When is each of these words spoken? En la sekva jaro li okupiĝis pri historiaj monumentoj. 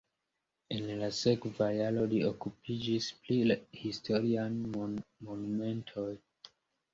En 0.75 0.85
la 1.01 1.09
sekva 1.17 1.67
jaro 1.79 2.05
li 2.13 2.21
okupiĝis 2.29 3.11
pri 3.27 3.37
historiaj 3.83 4.47
monumentoj. 4.63 6.09